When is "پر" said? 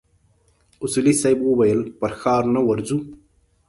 1.99-2.11